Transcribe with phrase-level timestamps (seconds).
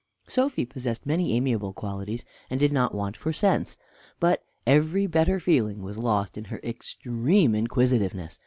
[0.27, 3.77] Sophy possessed many amiable qualities, and did not want for sense,
[4.19, 8.39] but every better feeling was lost in her extreme inquisitiveness.